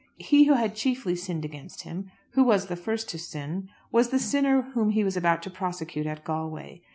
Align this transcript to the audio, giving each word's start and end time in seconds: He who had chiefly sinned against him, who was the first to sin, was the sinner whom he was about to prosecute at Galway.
He 0.17 0.45
who 0.45 0.53
had 0.55 0.73
chiefly 0.73 1.15
sinned 1.15 1.45
against 1.45 1.83
him, 1.83 2.09
who 2.31 2.43
was 2.43 2.65
the 2.65 2.75
first 2.75 3.07
to 3.09 3.19
sin, 3.19 3.69
was 3.91 4.09
the 4.09 4.17
sinner 4.17 4.63
whom 4.73 4.89
he 4.89 5.03
was 5.03 5.15
about 5.15 5.43
to 5.43 5.51
prosecute 5.51 6.07
at 6.07 6.23
Galway. 6.23 6.81